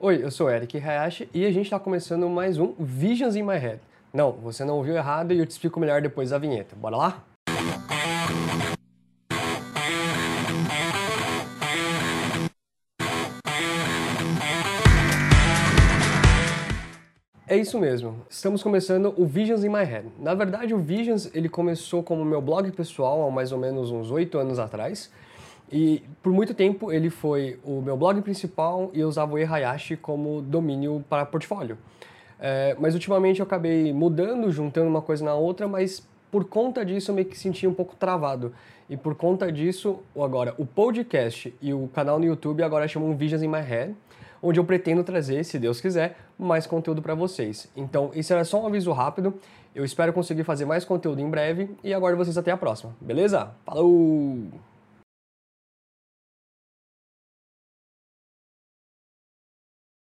[0.00, 3.56] Oi, eu sou Eric Hayashi e a gente está começando mais um Visions in My
[3.56, 3.80] Head.
[4.14, 6.76] Não, você não ouviu errado e eu te explico melhor depois da vinheta.
[6.76, 7.24] Bora lá?
[17.48, 18.24] É isso mesmo.
[18.30, 20.06] Estamos começando o Visions in My Head.
[20.20, 24.12] Na verdade, o Visions ele começou como meu blog pessoal há mais ou menos uns
[24.12, 25.10] oito anos atrás.
[25.70, 29.96] E por muito tempo ele foi o meu blog principal e eu usava o eHayashi
[29.96, 31.76] como domínio para portfólio.
[32.40, 37.10] É, mas ultimamente eu acabei mudando, juntando uma coisa na outra, mas por conta disso
[37.10, 38.52] eu me senti um pouco travado.
[38.88, 43.42] E por conta disso, agora o podcast e o canal no YouTube agora chamam Visions
[43.42, 43.94] in My Head
[44.42, 47.68] onde eu pretendo trazer, se Deus quiser, mais conteúdo para vocês.
[47.76, 49.34] Então, isso era só um aviso rápido.
[49.74, 53.50] Eu espero conseguir fazer mais conteúdo em breve e aguardo vocês até a próxima, beleza?
[53.64, 54.67] Falou!